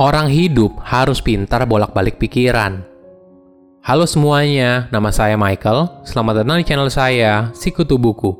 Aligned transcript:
Orang 0.00 0.32
hidup 0.32 0.80
harus 0.80 1.20
pintar 1.20 1.68
bolak-balik 1.68 2.16
pikiran. 2.16 2.80
Halo 3.84 4.08
semuanya, 4.08 4.88
nama 4.88 5.12
saya 5.12 5.36
Michael. 5.36 6.08
Selamat 6.08 6.40
datang 6.40 6.56
di 6.56 6.64
channel 6.64 6.88
saya, 6.88 7.52
Sikutu 7.52 8.00
Buku. 8.00 8.32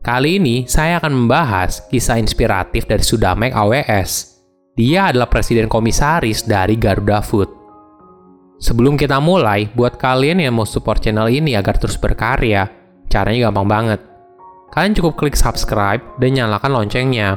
Kali 0.00 0.40
ini 0.40 0.64
saya 0.64 0.96
akan 0.96 1.12
membahas 1.12 1.84
kisah 1.92 2.16
inspiratif 2.16 2.88
dari 2.88 3.04
Sudamek 3.04 3.52
AWS. 3.52 4.40
Dia 4.80 5.12
adalah 5.12 5.28
presiden 5.28 5.68
komisaris 5.68 6.48
dari 6.48 6.80
Garuda 6.80 7.20
Food. 7.20 7.52
Sebelum 8.56 8.96
kita 8.96 9.20
mulai, 9.20 9.68
buat 9.76 10.00
kalian 10.00 10.40
yang 10.40 10.56
mau 10.56 10.64
support 10.64 11.04
channel 11.04 11.28
ini 11.28 11.52
agar 11.52 11.76
terus 11.76 12.00
berkarya, 12.00 12.64
caranya 13.12 13.52
gampang 13.52 13.68
banget. 13.68 14.00
Kalian 14.72 14.96
cukup 14.96 15.20
klik 15.20 15.36
subscribe 15.36 16.00
dan 16.16 16.32
nyalakan 16.32 16.80
loncengnya. 16.80 17.36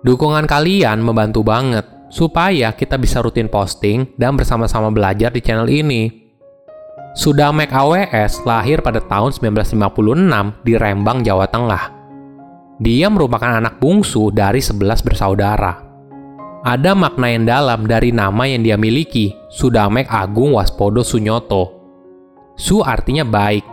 Dukungan 0.00 0.48
kalian 0.48 0.96
membantu 1.04 1.44
banget 1.44 1.91
supaya 2.12 2.76
kita 2.76 3.00
bisa 3.00 3.24
rutin 3.24 3.48
posting 3.48 4.04
dan 4.20 4.36
bersama-sama 4.36 4.92
belajar 4.92 5.32
di 5.32 5.40
channel 5.40 5.72
ini. 5.72 6.12
Sudamek 7.16 7.72
AWS 7.72 8.44
lahir 8.44 8.84
pada 8.84 9.00
tahun 9.00 9.32
1956 9.32 10.64
di 10.64 10.72
Rembang, 10.76 11.24
Jawa 11.24 11.48
Tengah. 11.48 11.82
Dia 12.80 13.08
merupakan 13.08 13.56
anak 13.56 13.80
bungsu 13.80 14.28
dari 14.28 14.60
11 14.60 15.00
bersaudara. 15.00 15.72
Ada 16.62 16.92
makna 16.94 17.26
yang 17.32 17.44
dalam 17.48 17.80
dari 17.88 18.14
nama 18.14 18.44
yang 18.48 18.64
dia 18.64 18.76
miliki, 18.76 19.32
Sudamek 19.48 20.08
Agung 20.08 20.56
Waspodo 20.56 21.04
Sunyoto. 21.04 21.80
Su 22.56 22.80
artinya 22.84 23.24
baik, 23.26 23.64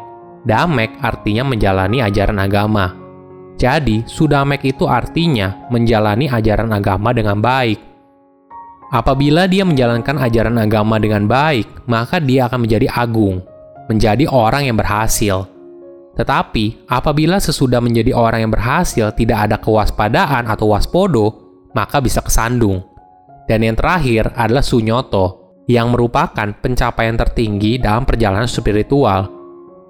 Damek 0.43 1.03
artinya 1.03 1.43
menjalani 1.43 1.99
ajaran 1.99 2.39
agama. 2.39 2.95
Jadi, 3.59 4.07
Sudamek 4.07 4.63
itu 4.63 4.87
artinya 4.87 5.67
menjalani 5.67 6.31
ajaran 6.31 6.71
agama 6.71 7.11
dengan 7.11 7.43
baik. 7.43 7.88
Apabila 8.89 9.45
dia 9.45 9.61
menjalankan 9.61 10.17
ajaran 10.17 10.57
agama 10.57 10.97
dengan 10.97 11.29
baik, 11.29 11.85
maka 11.85 12.17
dia 12.17 12.49
akan 12.49 12.65
menjadi 12.65 12.89
agung, 12.89 13.45
menjadi 13.85 14.25
orang 14.25 14.65
yang 14.65 14.77
berhasil. 14.81 15.45
Tetapi, 16.17 16.89
apabila 16.89 17.37
sesudah 17.37 17.77
menjadi 17.85 18.17
orang 18.17 18.49
yang 18.49 18.51
berhasil 18.51 19.13
tidak 19.13 19.45
ada 19.45 19.61
kewaspadaan 19.61 20.49
atau 20.49 20.73
waspodo, 20.73 21.27
maka 21.77 22.01
bisa 22.01 22.25
kesandung. 22.25 22.81
Dan 23.45 23.61
yang 23.61 23.77
terakhir 23.77 24.33
adalah 24.33 24.65
sunyoto, 24.65 25.53
yang 25.69 25.93
merupakan 25.93 26.49
pencapaian 26.57 27.13
tertinggi 27.13 27.77
dalam 27.77 28.09
perjalanan 28.09 28.49
spiritual. 28.49 29.29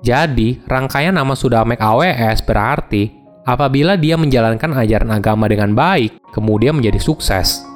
Jadi, 0.04 0.60
rangkaian 0.68 1.16
nama 1.16 1.40
Sudamek 1.40 1.80
AWS 1.80 2.44
berarti 2.44 3.08
apabila 3.48 3.96
dia 3.96 4.20
menjalankan 4.20 4.76
ajaran 4.76 5.12
agama 5.16 5.48
dengan 5.48 5.72
baik, 5.72 6.20
kemudian 6.36 6.76
menjadi 6.76 7.00
sukses. 7.00 7.69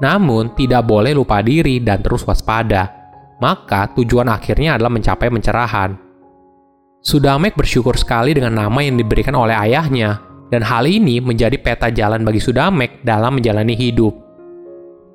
Namun, 0.00 0.56
tidak 0.56 0.88
boleh 0.88 1.12
lupa 1.12 1.44
diri 1.44 1.80
dan 1.84 2.00
terus 2.00 2.24
waspada. 2.24 2.88
Maka, 3.40 3.92
tujuan 3.96 4.28
akhirnya 4.32 4.76
adalah 4.76 4.92
mencapai 4.92 5.28
pencerahan. 5.28 5.96
Sudamek 7.00 7.56
bersyukur 7.56 7.96
sekali 7.96 8.36
dengan 8.36 8.60
nama 8.60 8.80
yang 8.84 9.00
diberikan 9.00 9.32
oleh 9.32 9.56
ayahnya, 9.56 10.20
dan 10.52 10.60
hal 10.60 10.84
ini 10.84 11.16
menjadi 11.20 11.56
peta 11.56 11.88
jalan 11.88 12.20
bagi 12.20 12.40
Sudamek 12.40 13.00
dalam 13.00 13.40
menjalani 13.40 13.72
hidup. 13.72 14.12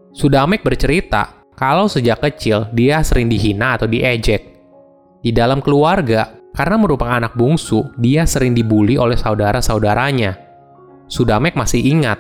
Sudamek 0.10 0.66
bercerita 0.66 1.46
kalau 1.54 1.86
sejak 1.86 2.26
kecil 2.26 2.74
dia 2.74 3.06
sering 3.06 3.30
dihina 3.30 3.78
atau 3.78 3.86
diejek. 3.86 4.42
Di 5.22 5.30
dalam 5.30 5.62
keluarga, 5.62 6.34
karena 6.56 6.80
merupakan 6.82 7.22
anak 7.22 7.38
bungsu, 7.38 7.94
dia 8.02 8.26
sering 8.26 8.58
dibully 8.58 8.98
oleh 8.98 9.20
saudara-saudaranya. 9.20 10.40
Sudamek 11.06 11.54
masih 11.54 11.86
ingat 11.86 12.18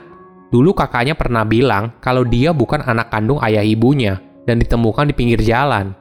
Dulu 0.55 0.71
kakaknya 0.71 1.19
pernah 1.19 1.43
bilang 1.43 1.99
kalau 1.99 2.23
dia 2.23 2.55
bukan 2.55 2.79
anak 2.79 3.11
kandung 3.11 3.43
ayah 3.43 3.59
ibunya 3.59 4.23
dan 4.47 4.55
ditemukan 4.55 5.11
di 5.11 5.13
pinggir 5.19 5.43
jalan. 5.43 5.91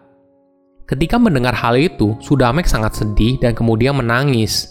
Ketika 0.86 1.18
mendengar 1.18 1.58
hal 1.58 1.74
itu, 1.74 2.14
Sudamek 2.22 2.70
sangat 2.70 2.94
sedih 2.94 3.34
dan 3.42 3.50
kemudian 3.50 3.98
menangis. 3.98 4.70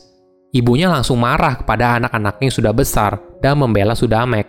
Ibunya 0.55 0.87
langsung 0.87 1.19
marah 1.19 1.59
kepada 1.59 1.99
anak-anaknya 1.99 2.47
yang 2.47 2.55
sudah 2.55 2.71
besar 2.71 3.19
dan 3.43 3.59
membela 3.59 3.91
Sudamek. 3.91 4.47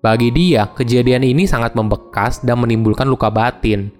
Bagi 0.00 0.32
dia, 0.32 0.64
kejadian 0.72 1.28
ini 1.28 1.44
sangat 1.44 1.76
membekas 1.76 2.40
dan 2.40 2.64
menimbulkan 2.64 3.04
luka 3.04 3.28
batin. 3.28 3.92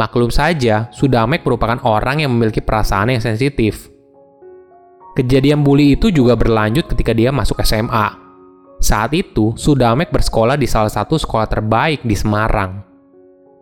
Maklum 0.00 0.32
saja, 0.32 0.88
Sudamek 0.96 1.44
merupakan 1.44 1.76
orang 1.84 2.24
yang 2.24 2.32
memiliki 2.32 2.64
perasaan 2.64 3.12
yang 3.12 3.20
sensitif. 3.20 3.92
Kejadian 5.12 5.60
bully 5.60 5.92
itu 6.00 6.08
juga 6.08 6.40
berlanjut 6.40 6.88
ketika 6.88 7.12
dia 7.12 7.28
masuk 7.28 7.60
SMA. 7.60 8.23
Saat 8.84 9.16
itu, 9.16 9.56
Sudamek 9.56 10.12
bersekolah 10.12 10.60
di 10.60 10.68
salah 10.68 10.92
satu 10.92 11.16
sekolah 11.16 11.48
terbaik 11.48 12.04
di 12.04 12.12
Semarang. 12.12 12.84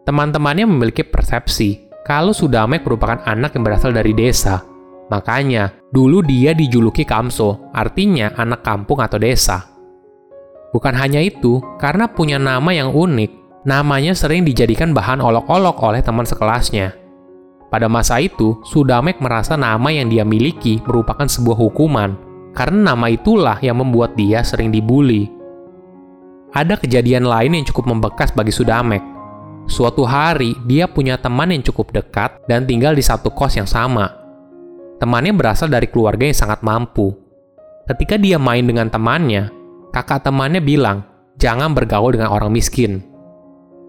Teman-temannya 0.03 0.67
memiliki 0.67 1.07
persepsi 1.07 1.87
kalau 2.03 2.35
Sudamek 2.35 2.83
merupakan 2.83 3.23
anak 3.23 3.55
yang 3.55 3.63
berasal 3.63 3.95
dari 3.95 4.19
desa. 4.19 4.67
Makanya, 5.15 5.79
dulu 5.95 6.27
dia 6.27 6.59
dijuluki 6.59 7.07
Kamso, 7.07 7.71
artinya 7.71 8.35
anak 8.35 8.67
kampung 8.67 8.99
atau 8.99 9.23
desa. 9.23 9.63
Bukan 10.75 10.99
hanya 10.99 11.23
itu, 11.23 11.63
karena 11.79 12.11
punya 12.11 12.43
nama 12.43 12.75
yang 12.75 12.91
unik, 12.91 13.63
namanya 13.63 14.19
sering 14.19 14.43
dijadikan 14.43 14.91
bahan 14.91 15.23
olok-olok 15.23 15.79
oleh 15.87 16.03
teman 16.03 16.27
sekelasnya. 16.27 16.99
Pada 17.71 17.87
masa 17.87 18.19
itu, 18.19 18.59
Sudamek 18.67 19.23
merasa 19.23 19.55
nama 19.55 19.87
yang 19.95 20.11
dia 20.11 20.27
miliki 20.27 20.83
merupakan 20.83 21.31
sebuah 21.31 21.55
hukuman 21.63 22.32
karena 22.53 22.93
nama 22.93 23.09
itulah 23.09 23.57
yang 23.65 23.81
membuat 23.81 24.17
dia 24.17 24.45
sering 24.45 24.69
dibully. 24.69 25.29
Ada 26.53 26.77
kejadian 26.77 27.25
lain 27.25 27.57
yang 27.57 27.65
cukup 27.65 27.89
membekas 27.89 28.33
bagi 28.37 28.53
Sudamek. 28.53 29.01
Suatu 29.65 30.05
hari, 30.05 30.53
dia 30.69 30.85
punya 30.85 31.17
teman 31.17 31.49
yang 31.49 31.65
cukup 31.65 31.97
dekat 31.97 32.45
dan 32.45 32.69
tinggal 32.69 32.93
di 32.93 33.01
satu 33.01 33.33
kos 33.33 33.57
yang 33.57 33.69
sama. 33.69 34.13
Temannya 35.01 35.33
berasal 35.33 35.73
dari 35.73 35.89
keluarga 35.89 36.29
yang 36.29 36.37
sangat 36.37 36.61
mampu. 36.61 37.11
Ketika 37.89 38.21
dia 38.21 38.37
main 38.37 38.69
dengan 38.69 38.93
temannya, 38.93 39.49
kakak 39.91 40.29
temannya 40.29 40.61
bilang, 40.61 41.09
jangan 41.41 41.73
bergaul 41.73 42.13
dengan 42.13 42.31
orang 42.31 42.53
miskin. 42.53 43.01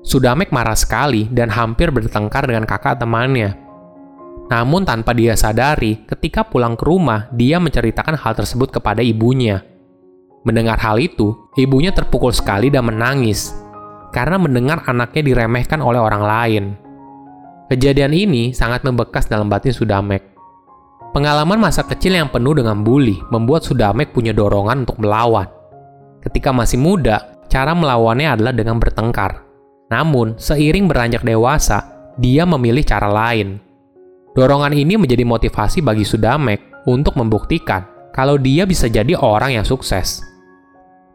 Sudamek 0.04 0.52
marah 0.52 0.76
sekali 0.76 1.32
dan 1.32 1.48
hampir 1.48 1.92
bertengkar 1.92 2.44
dengan 2.48 2.68
kakak 2.68 3.00
temannya. 3.00 3.63
Namun 4.52 4.84
tanpa 4.84 5.16
dia 5.16 5.40
sadari, 5.40 6.04
ketika 6.04 6.44
pulang 6.44 6.76
ke 6.76 6.84
rumah, 6.84 7.32
dia 7.32 7.58
menceritakan 7.64 8.20
hal 8.20 8.34
tersebut 8.36 8.70
kepada 8.76 9.00
ibunya. 9.00 9.64
Mendengar 10.44 10.76
hal 10.84 11.00
itu, 11.00 11.32
ibunya 11.56 11.96
terpukul 11.96 12.36
sekali 12.36 12.68
dan 12.68 12.92
menangis 12.92 13.56
karena 14.14 14.38
mendengar 14.38 14.86
anaknya 14.86 15.26
diremehkan 15.26 15.82
oleh 15.82 15.98
orang 15.98 16.24
lain. 16.24 16.64
Kejadian 17.72 18.14
ini 18.14 18.54
sangat 18.54 18.86
membekas 18.86 19.26
dalam 19.26 19.50
batin 19.50 19.74
Sudamek. 19.74 20.22
Pengalaman 21.16 21.58
masa 21.58 21.82
kecil 21.82 22.14
yang 22.20 22.30
penuh 22.30 22.54
dengan 22.54 22.86
bully 22.86 23.18
membuat 23.34 23.66
Sudamek 23.66 24.14
punya 24.14 24.36
dorongan 24.36 24.86
untuk 24.86 25.02
melawan. 25.02 25.50
Ketika 26.22 26.54
masih 26.54 26.78
muda, 26.78 27.42
cara 27.50 27.74
melawannya 27.74 28.38
adalah 28.38 28.54
dengan 28.54 28.78
bertengkar. 28.78 29.42
Namun, 29.90 30.38
seiring 30.38 30.86
beranjak 30.86 31.26
dewasa, 31.26 32.12
dia 32.18 32.46
memilih 32.46 32.82
cara 32.86 33.10
lain, 33.10 33.58
Dorongan 34.34 34.74
ini 34.74 34.98
menjadi 34.98 35.22
motivasi 35.22 35.86
bagi 35.86 36.02
Sudamek 36.02 36.90
untuk 36.90 37.14
membuktikan 37.22 37.86
kalau 38.10 38.42
dia 38.42 38.66
bisa 38.66 38.90
jadi 38.90 39.14
orang 39.14 39.62
yang 39.62 39.66
sukses. 39.66 40.26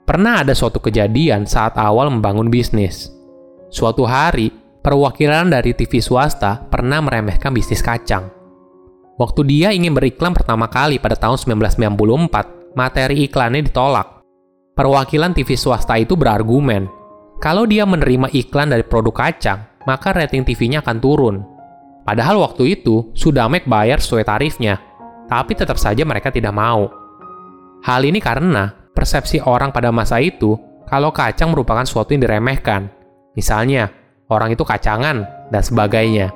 Pernah 0.06 0.47
ada 0.47 0.55
suatu 0.55 0.79
kejadian 0.79 1.43
saat 1.43 1.75
awal 1.75 2.15
membangun 2.15 2.47
bisnis. 2.47 3.11
Suatu 3.75 4.07
hari, 4.07 4.55
perwakilan 4.81 5.51
dari 5.51 5.75
TV 5.75 5.99
swasta 5.99 6.62
pernah 6.71 7.03
meremehkan 7.03 7.51
bisnis 7.51 7.83
kacang. 7.83 8.31
Waktu 9.19 9.41
dia 9.51 9.75
ingin 9.75 9.99
beriklan 9.99 10.31
pertama 10.31 10.71
kali 10.71 11.03
pada 11.03 11.19
tahun 11.19 11.37
1994, 11.59 12.78
materi 12.78 13.27
iklannya 13.27 13.67
ditolak. 13.67 14.23
Perwakilan 14.78 15.34
TV 15.34 15.59
swasta 15.59 15.98
itu 15.98 16.15
berargumen, 16.15 16.87
kalau 17.42 17.66
dia 17.66 17.83
menerima 17.83 18.31
iklan 18.31 18.71
dari 18.71 18.87
produk 18.87 19.27
kacang, 19.27 19.66
maka 19.91 20.15
rating 20.15 20.47
TV-nya 20.47 20.87
akan 20.87 20.98
turun 21.03 21.58
Padahal 22.09 22.41
waktu 22.41 22.81
itu, 22.81 23.13
Sudamek 23.13 23.69
bayar 23.69 24.01
sesuai 24.01 24.25
tarifnya, 24.25 24.81
tapi 25.28 25.53
tetap 25.53 25.77
saja 25.77 26.09
mereka 26.09 26.33
tidak 26.33 26.57
mau. 26.57 26.89
Hal 27.84 28.01
ini 28.01 28.16
karena 28.16 28.72
persepsi 28.97 29.45
orang 29.45 29.77
pada 29.77 29.93
masa 29.93 30.16
itu 30.16 30.57
kalau 30.89 31.13
kacang 31.13 31.53
merupakan 31.53 31.84
sesuatu 31.84 32.16
yang 32.16 32.25
diremehkan. 32.25 32.89
Misalnya, 33.37 33.93
orang 34.33 34.57
itu 34.57 34.65
kacangan, 34.65 35.28
dan 35.53 35.60
sebagainya. 35.60 36.33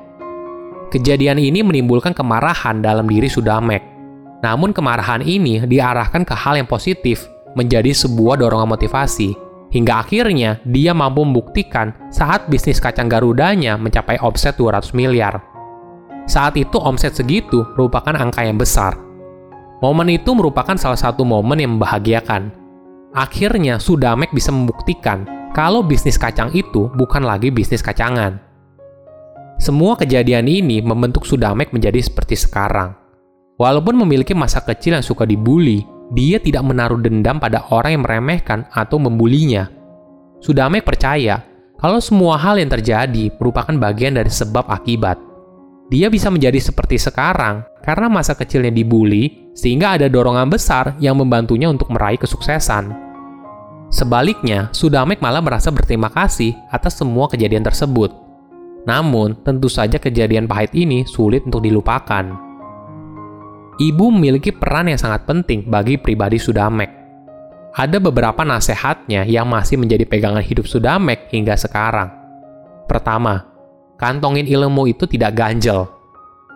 Kejadian 0.93 1.41
ini 1.41 1.65
menimbulkan 1.65 2.13
kemarahan 2.13 2.85
dalam 2.85 3.09
diri 3.09 3.33
Sudamek. 3.33 3.81
Namun 4.45 4.77
kemarahan 4.77 5.25
ini 5.25 5.65
diarahkan 5.65 6.29
ke 6.29 6.37
hal 6.37 6.61
yang 6.61 6.69
positif, 6.69 7.25
menjadi 7.57 7.97
sebuah 7.97 8.37
dorongan 8.37 8.77
motivasi. 8.77 9.33
Hingga 9.73 10.05
akhirnya 10.05 10.61
dia 10.69 10.93
mampu 10.93 11.25
membuktikan 11.25 11.97
saat 12.13 12.45
bisnis 12.53 12.77
kacang 12.77 13.09
Garudanya 13.09 13.81
mencapai 13.81 14.21
omset 14.21 14.61
200 14.61 14.93
miliar. 14.93 15.52
Saat 16.27 16.55
itu 16.55 16.79
omset 16.79 17.19
segitu 17.19 17.67
merupakan 17.75 18.15
angka 18.15 18.47
yang 18.47 18.57
besar. 18.57 18.95
Momen 19.83 20.15
itu 20.15 20.31
merupakan 20.33 20.79
salah 20.79 20.99
satu 20.99 21.27
momen 21.27 21.59
yang 21.59 21.75
membahagiakan. 21.75 22.55
Akhirnya 23.13 23.83
Sudamek 23.83 24.31
bisa 24.31 24.55
membuktikan 24.55 25.27
kalau 25.53 25.83
bisnis 25.83 26.17
kacang 26.17 26.55
itu 26.55 26.89
bukan 26.95 27.27
lagi 27.27 27.51
bisnis 27.51 27.83
kacangan. 27.83 28.39
Semua 29.59 29.99
kejadian 29.99 30.47
ini 30.47 30.79
membentuk 30.81 31.27
Sudamek 31.27 31.75
menjadi 31.75 31.99
seperti 31.99 32.39
sekarang. 32.39 32.95
Walaupun 33.59 33.95
memiliki 33.95 34.35
masa 34.35 34.63
kecil 34.63 34.99
yang 34.99 35.07
suka 35.07 35.23
dibully, 35.27 35.87
dia 36.15 36.43
tidak 36.43 36.67
menaruh 36.67 36.99
dendam 36.99 37.39
pada 37.39 37.67
orang 37.71 37.99
yang 37.99 38.03
meremehkan 38.03 38.67
atau 38.75 38.99
membulinya. 38.99 39.71
Sudamek 40.43 40.83
percaya 40.83 41.47
kalau 41.79 41.99
semua 41.99 42.39
hal 42.39 42.59
yang 42.59 42.71
terjadi 42.71 43.31
merupakan 43.39 43.75
bagian 43.79 44.15
dari 44.19 44.31
sebab 44.31 44.67
akibat. 44.71 45.32
Dia 45.91 46.13
bisa 46.13 46.31
menjadi 46.31 46.61
seperti 46.61 47.01
sekarang 47.01 47.67
karena 47.83 48.07
masa 48.07 48.39
kecilnya 48.39 48.71
dibully, 48.71 49.51
sehingga 49.53 49.99
ada 49.99 50.07
dorongan 50.07 50.49
besar 50.49 50.95
yang 51.03 51.19
membantunya 51.19 51.67
untuk 51.67 51.91
meraih 51.91 52.17
kesuksesan. 52.17 52.95
Sebaliknya, 53.93 54.73
Sudamek 54.73 55.21
malah 55.21 55.45
merasa 55.45 55.69
berterima 55.69 56.09
kasih 56.09 56.57
atas 56.73 56.97
semua 56.97 57.29
kejadian 57.29 57.61
tersebut. 57.61 58.09
Namun, 58.89 59.37
tentu 59.45 59.69
saja 59.69 60.01
kejadian 60.01 60.49
pahit 60.49 60.73
ini 60.73 61.05
sulit 61.05 61.45
untuk 61.45 61.61
dilupakan. 61.61 62.25
Ibu 63.77 64.07
memiliki 64.09 64.49
peran 64.49 64.89
yang 64.89 64.97
sangat 64.97 65.29
penting 65.29 65.69
bagi 65.69 66.01
pribadi 66.01 66.41
Sudamek. 66.41 66.89
Ada 67.73 68.01
beberapa 68.01 68.45
nasihatnya 68.45 69.29
yang 69.29 69.49
masih 69.49 69.77
menjadi 69.77 70.09
pegangan 70.09 70.45
hidup 70.45 70.65
Sudamek 70.65 71.29
hingga 71.29 71.57
sekarang. 71.57 72.09
Pertama, 72.89 73.52
kantongin 74.03 74.51
ilmu 74.51 74.91
itu 74.91 75.07
tidak 75.07 75.39
ganjel. 75.39 75.87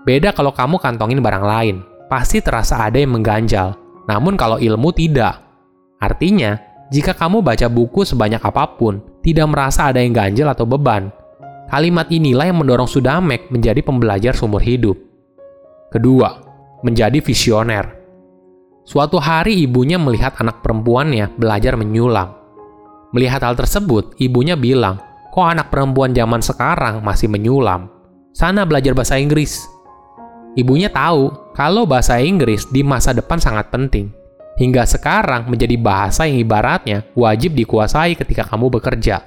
Beda 0.03 0.35
kalau 0.35 0.51
kamu 0.51 0.83
kantongin 0.83 1.23
barang 1.23 1.47
lain, 1.47 1.77
pasti 2.11 2.43
terasa 2.43 2.83
ada 2.83 2.99
yang 2.99 3.15
mengganjal. 3.15 3.79
Namun 4.11 4.35
kalau 4.35 4.59
ilmu 4.59 4.91
tidak. 4.91 5.47
Artinya, 6.03 6.59
jika 6.91 7.15
kamu 7.15 7.47
baca 7.47 7.71
buku 7.71 8.03
sebanyak 8.03 8.43
apa 8.43 8.75
pun, 8.75 8.99
tidak 9.23 9.47
merasa 9.47 9.95
ada 9.95 10.03
yang 10.03 10.11
ganjil 10.11 10.51
atau 10.51 10.67
beban. 10.67 11.15
Kalimat 11.71 12.11
inilah 12.11 12.51
yang 12.51 12.59
mendorong 12.59 12.91
Sudamek 12.91 13.51
menjadi 13.51 13.79
pembelajar 13.83 14.35
seumur 14.35 14.63
hidup. 14.63 14.99
Kedua, 15.91 16.43
menjadi 16.83 17.19
visioner. 17.23 17.95
Suatu 18.87 19.19
hari 19.19 19.67
ibunya 19.67 19.99
melihat 19.99 20.39
anak 20.39 20.63
perempuannya 20.63 21.35
belajar 21.35 21.75
menyulam. 21.75 22.39
Melihat 23.11 23.43
hal 23.43 23.59
tersebut, 23.59 24.15
ibunya 24.23 24.55
bilang, 24.55 25.03
kok 25.37 25.44
anak 25.44 25.69
perempuan 25.69 26.17
zaman 26.17 26.41
sekarang 26.41 27.05
masih 27.05 27.29
menyulam? 27.29 27.93
Sana 28.33 28.65
belajar 28.65 28.97
bahasa 28.97 29.21
Inggris. 29.21 29.69
Ibunya 30.56 30.88
tahu 30.88 31.53
kalau 31.53 31.85
bahasa 31.85 32.17
Inggris 32.17 32.65
di 32.73 32.81
masa 32.81 33.12
depan 33.12 33.37
sangat 33.37 33.69
penting 33.69 34.09
hingga 34.56 34.88
sekarang 34.88 35.44
menjadi 35.53 35.77
bahasa 35.77 36.25
yang 36.25 36.41
ibaratnya 36.41 37.05
wajib 37.12 37.53
dikuasai 37.53 38.17
ketika 38.17 38.49
kamu 38.49 38.81
bekerja. 38.81 39.21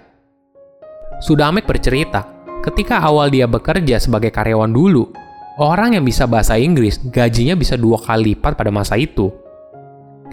Sudamek 1.22 1.70
bercerita, 1.70 2.26
ketika 2.66 3.06
awal 3.06 3.30
dia 3.30 3.46
bekerja 3.46 4.02
sebagai 4.02 4.34
karyawan 4.34 4.74
dulu, 4.74 5.14
orang 5.62 5.94
yang 5.94 6.02
bisa 6.10 6.26
bahasa 6.26 6.58
Inggris 6.58 6.98
gajinya 7.14 7.54
bisa 7.54 7.78
dua 7.78 8.02
kali 8.02 8.34
lipat 8.34 8.58
pada 8.58 8.74
masa 8.74 8.98
itu. 8.98 9.30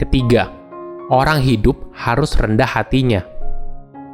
Ketiga, 0.00 0.48
orang 1.12 1.44
hidup 1.44 1.76
harus 1.92 2.32
rendah 2.32 2.64
hatinya. 2.64 3.35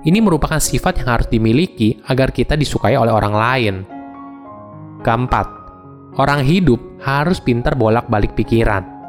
Ini 0.02 0.18
merupakan 0.18 0.58
sifat 0.58 1.02
yang 1.02 1.08
harus 1.18 1.28
dimiliki 1.30 1.98
agar 2.10 2.34
kita 2.34 2.58
disukai 2.58 2.98
oleh 2.98 3.14
orang 3.14 3.34
lain. 3.34 3.74
Keempat, 5.02 5.46
orang 6.18 6.42
hidup 6.42 6.78
harus 7.02 7.38
pintar 7.38 7.78
bolak-balik 7.78 8.34
pikiran 8.34 9.02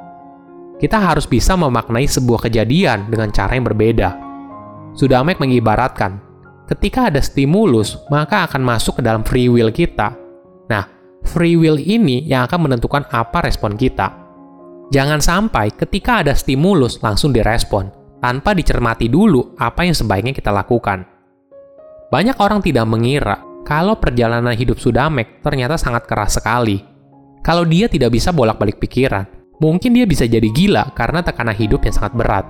kita 0.83 0.99
harus 0.99 1.23
bisa 1.23 1.55
memaknai 1.55 2.03
sebuah 2.03 2.51
kejadian 2.51 3.07
dengan 3.07 3.31
cara 3.31 3.55
yang 3.55 3.63
berbeda. 3.63 4.19
Sudamek 4.99 5.39
mengibaratkan, 5.39 6.19
ketika 6.67 7.07
ada 7.07 7.23
stimulus, 7.23 7.95
maka 8.11 8.43
akan 8.43 8.59
masuk 8.59 8.99
ke 8.99 9.01
dalam 9.07 9.23
free 9.23 9.47
will 9.47 9.71
kita. 9.71 10.11
Nah, 10.67 10.83
free 11.23 11.55
will 11.55 11.79
ini 11.79 12.27
yang 12.27 12.43
akan 12.51 12.67
menentukan 12.67 13.07
apa 13.15 13.47
respon 13.47 13.79
kita. 13.79 14.11
Jangan 14.91 15.23
sampai 15.23 15.71
ketika 15.71 16.19
ada 16.19 16.35
stimulus 16.35 16.99
langsung 16.99 17.31
direspon, 17.31 17.87
tanpa 18.23 18.55
dicermati 18.55 19.11
dulu 19.11 19.59
apa 19.59 19.83
yang 19.83 19.91
sebaiknya 19.91 20.31
kita 20.31 20.47
lakukan. 20.47 21.03
Banyak 22.07 22.39
orang 22.39 22.63
tidak 22.63 22.87
mengira 22.87 23.43
kalau 23.67 23.99
perjalanan 23.99 24.55
hidup 24.55 24.79
Sudamek 24.79 25.43
ternyata 25.43 25.75
sangat 25.75 26.07
keras 26.07 26.39
sekali. 26.39 26.79
Kalau 27.43 27.67
dia 27.67 27.91
tidak 27.91 28.15
bisa 28.15 28.31
bolak-balik 28.31 28.79
pikiran, 28.79 29.27
mungkin 29.59 29.91
dia 29.91 30.07
bisa 30.07 30.23
jadi 30.23 30.47
gila 30.47 30.95
karena 30.95 31.19
tekanan 31.19 31.51
hidup 31.51 31.83
yang 31.83 31.91
sangat 31.91 32.15
berat. 32.15 32.45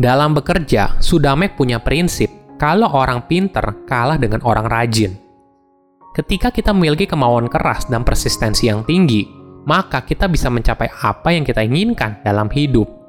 Dalam 0.00 0.32
bekerja, 0.32 0.96
Sudamek 0.96 1.60
punya 1.60 1.84
prinsip 1.84 2.32
kalau 2.56 2.88
orang 2.96 3.28
pinter 3.28 3.84
kalah 3.84 4.16
dengan 4.16 4.40
orang 4.48 4.64
rajin. 4.64 5.12
Ketika 6.16 6.48
kita 6.48 6.72
memiliki 6.72 7.04
kemauan 7.04 7.52
keras 7.52 7.84
dan 7.84 8.00
persistensi 8.00 8.72
yang 8.72 8.80
tinggi, 8.88 9.28
maka 9.68 10.00
kita 10.00 10.24
bisa 10.24 10.48
mencapai 10.48 10.88
apa 10.88 11.36
yang 11.36 11.44
kita 11.44 11.60
inginkan 11.60 12.24
dalam 12.24 12.48
hidup. 12.48 13.03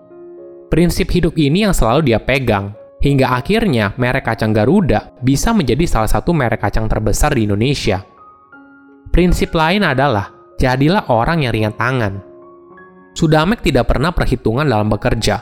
Prinsip 0.69 1.07
hidup 1.13 1.37
ini 1.37 1.63
yang 1.63 1.73
selalu 1.73 2.13
dia 2.13 2.19
pegang, 2.19 2.73
hingga 2.99 3.37
akhirnya 3.37 3.93
merek 3.95 4.27
kacang 4.27 4.51
Garuda 4.51 5.13
bisa 5.21 5.53
menjadi 5.53 5.85
salah 5.85 6.09
satu 6.09 6.33
merek 6.33 6.61
kacang 6.61 6.89
terbesar 6.89 7.33
di 7.37 7.45
Indonesia. 7.45 8.01
Prinsip 9.13 9.53
lain 9.55 9.85
adalah, 9.85 10.33
jadilah 10.59 11.07
orang 11.07 11.47
yang 11.47 11.53
ringan 11.55 11.75
tangan, 11.79 12.35
Sudamek 13.15 13.63
tidak 13.63 13.95
pernah 13.95 14.11
perhitungan 14.11 14.67
dalam 14.67 14.91
bekerja. 14.91 15.39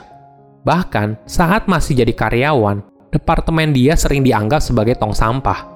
Bahkan, 0.62 1.26
saat 1.26 1.66
masih 1.66 2.06
jadi 2.06 2.14
karyawan, 2.14 3.10
departemen 3.10 3.74
dia 3.74 3.98
sering 3.98 4.22
dianggap 4.22 4.62
sebagai 4.62 4.94
tong 4.94 5.10
sampah. 5.10 5.66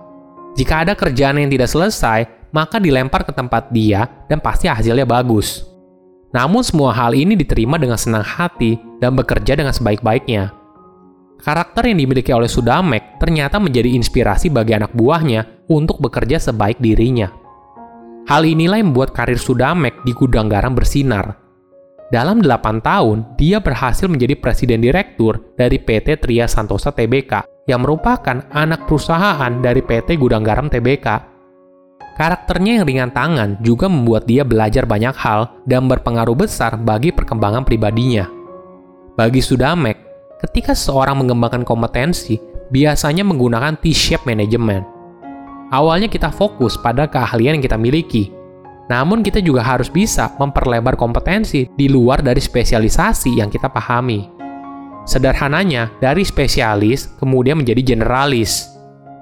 Jika 0.54 0.86
ada 0.86 0.94
kerjaan 0.94 1.42
yang 1.42 1.50
tidak 1.50 1.66
selesai, 1.66 2.50
maka 2.54 2.78
dilempar 2.78 3.26
ke 3.26 3.34
tempat 3.34 3.74
dia 3.74 4.06
dan 4.30 4.38
pasti 4.38 4.70
hasilnya 4.70 5.02
bagus. 5.10 5.67
Namun 6.34 6.60
semua 6.60 6.92
hal 6.92 7.16
ini 7.16 7.34
diterima 7.34 7.80
dengan 7.80 7.96
senang 7.96 8.24
hati 8.24 8.76
dan 9.00 9.16
bekerja 9.16 9.56
dengan 9.56 9.72
sebaik-baiknya. 9.72 10.52
Karakter 11.38 11.86
yang 11.88 12.02
dimiliki 12.02 12.34
oleh 12.34 12.50
Sudamek 12.50 13.22
ternyata 13.22 13.62
menjadi 13.62 13.94
inspirasi 13.94 14.50
bagi 14.50 14.74
anak 14.74 14.92
buahnya 14.92 15.68
untuk 15.70 16.02
bekerja 16.02 16.36
sebaik 16.42 16.82
dirinya. 16.82 17.30
Hal 18.28 18.44
inilah 18.44 18.82
yang 18.82 18.92
membuat 18.92 19.16
karir 19.16 19.40
Sudamek 19.40 20.04
di 20.04 20.12
gudang 20.12 20.50
garam 20.50 20.76
bersinar 20.76 21.48
dalam 22.08 22.40
8 22.40 22.80
tahun, 22.80 23.36
dia 23.36 23.60
berhasil 23.60 24.08
menjadi 24.08 24.32
presiden 24.40 24.80
direktur 24.80 25.52
dari 25.60 25.76
PT 25.76 26.24
Tria 26.24 26.48
Santosa 26.48 26.88
Tbk, 26.88 27.44
yang 27.68 27.84
merupakan 27.84 28.48
anak 28.48 28.88
perusahaan 28.88 29.52
dari 29.60 29.84
PT 29.84 30.16
Gudang 30.16 30.40
Garam 30.40 30.72
Tbk. 30.72 31.27
Karakternya 32.18 32.82
yang 32.82 32.84
ringan 32.84 33.14
tangan 33.14 33.62
juga 33.62 33.86
membuat 33.86 34.26
dia 34.26 34.42
belajar 34.42 34.82
banyak 34.82 35.14
hal 35.14 35.54
dan 35.70 35.86
berpengaruh 35.86 36.34
besar 36.34 36.74
bagi 36.74 37.14
perkembangan 37.14 37.62
pribadinya. 37.62 38.26
Bagi 39.14 39.38
Sudamek, 39.38 40.02
ketika 40.42 40.74
seseorang 40.74 41.22
mengembangkan 41.22 41.62
kompetensi, 41.62 42.34
biasanya 42.74 43.22
menggunakan 43.22 43.78
T-shape 43.78 44.26
management. 44.26 44.82
Awalnya 45.70 46.10
kita 46.10 46.34
fokus 46.34 46.74
pada 46.74 47.06
keahlian 47.06 47.54
yang 47.54 47.64
kita 47.64 47.78
miliki, 47.78 48.34
namun 48.90 49.22
kita 49.22 49.38
juga 49.38 49.62
harus 49.62 49.86
bisa 49.86 50.34
memperlebar 50.42 50.98
kompetensi 50.98 51.70
di 51.70 51.86
luar 51.86 52.18
dari 52.18 52.42
spesialisasi 52.42 53.38
yang 53.38 53.46
kita 53.46 53.70
pahami. 53.70 54.26
Sederhananya, 55.06 55.94
dari 56.02 56.26
spesialis 56.26 57.14
kemudian 57.22 57.62
menjadi 57.62 57.94
generalis. 57.94 58.66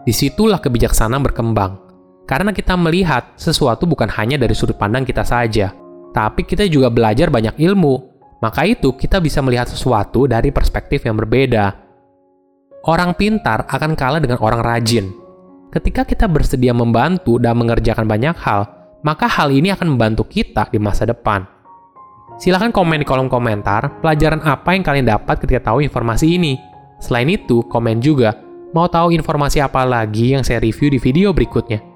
Di 0.08 0.16
situlah 0.16 0.64
kebijaksanaan 0.64 1.20
berkembang. 1.20 1.85
Karena 2.26 2.50
kita 2.50 2.74
melihat 2.74 3.38
sesuatu 3.38 3.86
bukan 3.86 4.10
hanya 4.10 4.34
dari 4.34 4.50
sudut 4.50 4.74
pandang 4.74 5.06
kita 5.06 5.22
saja, 5.22 5.70
tapi 6.10 6.42
kita 6.42 6.66
juga 6.66 6.90
belajar 6.90 7.30
banyak 7.30 7.54
ilmu. 7.54 8.18
Maka 8.42 8.66
itu 8.66 8.92
kita 8.98 9.22
bisa 9.22 9.40
melihat 9.40 9.70
sesuatu 9.70 10.26
dari 10.28 10.50
perspektif 10.52 11.06
yang 11.06 11.16
berbeda. 11.16 11.72
Orang 12.84 13.14
pintar 13.16 13.64
akan 13.64 13.96
kalah 13.96 14.20
dengan 14.20 14.42
orang 14.42 14.60
rajin. 14.60 15.08
Ketika 15.72 16.04
kita 16.04 16.26
bersedia 16.28 16.74
membantu 16.74 17.38
dan 17.40 17.56
mengerjakan 17.56 18.04
banyak 18.04 18.36
hal, 18.42 18.68
maka 19.06 19.30
hal 19.30 19.54
ini 19.54 19.72
akan 19.72 19.94
membantu 19.96 20.26
kita 20.26 20.68
di 20.68 20.82
masa 20.82 21.06
depan. 21.06 21.46
Silahkan 22.36 22.68
komen 22.74 23.00
di 23.00 23.06
kolom 23.08 23.32
komentar 23.32 24.02
pelajaran 24.04 24.44
apa 24.44 24.76
yang 24.76 24.84
kalian 24.84 25.08
dapat 25.08 25.40
ketika 25.40 25.72
tahu 25.72 25.80
informasi 25.80 26.36
ini. 26.36 26.60
Selain 27.00 27.28
itu, 27.32 27.64
komen 27.64 28.02
juga 28.02 28.36
mau 28.76 28.90
tahu 28.90 29.14
informasi 29.16 29.64
apa 29.64 29.88
lagi 29.88 30.36
yang 30.36 30.44
saya 30.44 30.60
review 30.60 30.92
di 30.92 31.00
video 31.00 31.32
berikutnya. 31.32 31.95